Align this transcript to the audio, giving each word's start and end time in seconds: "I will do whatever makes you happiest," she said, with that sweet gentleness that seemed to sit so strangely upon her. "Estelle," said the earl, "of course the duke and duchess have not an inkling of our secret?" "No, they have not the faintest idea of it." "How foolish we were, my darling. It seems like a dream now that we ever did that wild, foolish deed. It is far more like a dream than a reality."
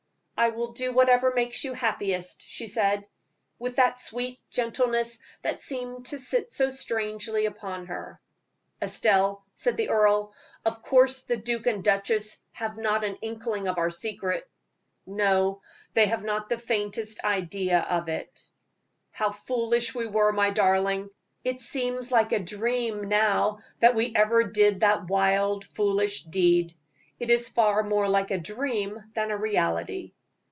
"I 0.43 0.49
will 0.49 0.71
do 0.71 0.91
whatever 0.91 1.35
makes 1.35 1.63
you 1.63 1.73
happiest," 1.75 2.41
she 2.41 2.65
said, 2.65 3.05
with 3.59 3.75
that 3.75 3.99
sweet 3.99 4.39
gentleness 4.49 5.19
that 5.43 5.61
seemed 5.61 6.07
to 6.07 6.17
sit 6.17 6.51
so 6.51 6.71
strangely 6.71 7.45
upon 7.45 7.85
her. 7.85 8.19
"Estelle," 8.81 9.45
said 9.53 9.77
the 9.77 9.89
earl, 9.89 10.33
"of 10.65 10.81
course 10.81 11.21
the 11.21 11.37
duke 11.37 11.67
and 11.67 11.83
duchess 11.83 12.39
have 12.53 12.75
not 12.75 13.03
an 13.03 13.17
inkling 13.21 13.67
of 13.67 13.77
our 13.77 13.91
secret?" 13.91 14.49
"No, 15.05 15.61
they 15.93 16.07
have 16.07 16.23
not 16.23 16.49
the 16.49 16.57
faintest 16.57 17.23
idea 17.23 17.77
of 17.81 18.09
it." 18.09 18.49
"How 19.11 19.29
foolish 19.29 19.93
we 19.93 20.07
were, 20.07 20.31
my 20.33 20.49
darling. 20.49 21.11
It 21.43 21.61
seems 21.61 22.11
like 22.11 22.31
a 22.31 22.39
dream 22.39 23.09
now 23.09 23.59
that 23.79 23.93
we 23.93 24.11
ever 24.15 24.43
did 24.45 24.79
that 24.79 25.05
wild, 25.07 25.65
foolish 25.65 26.23
deed. 26.23 26.73
It 27.19 27.29
is 27.29 27.47
far 27.47 27.83
more 27.83 28.09
like 28.09 28.31
a 28.31 28.39
dream 28.39 29.03
than 29.13 29.29
a 29.29 29.37
reality." 29.37 30.13